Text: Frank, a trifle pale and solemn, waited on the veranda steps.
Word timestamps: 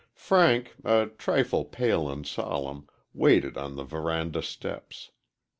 Frank, 0.15 0.73
a 0.83 1.11
trifle 1.15 1.63
pale 1.63 2.09
and 2.09 2.25
solemn, 2.25 2.87
waited 3.13 3.55
on 3.55 3.75
the 3.75 3.83
veranda 3.83 4.41
steps. 4.41 5.11